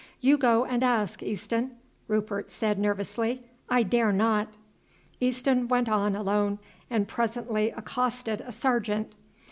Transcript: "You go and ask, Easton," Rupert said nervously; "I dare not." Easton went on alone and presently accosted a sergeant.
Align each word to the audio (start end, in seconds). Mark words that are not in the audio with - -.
"You 0.19 0.35
go 0.35 0.65
and 0.65 0.81
ask, 0.81 1.21
Easton," 1.21 1.75
Rupert 2.07 2.49
said 2.51 2.79
nervously; 2.79 3.43
"I 3.69 3.83
dare 3.83 4.11
not." 4.11 4.57
Easton 5.19 5.67
went 5.67 5.87
on 5.89 6.15
alone 6.15 6.57
and 6.89 7.07
presently 7.07 7.69
accosted 7.69 8.41
a 8.41 8.51
sergeant. 8.51 9.13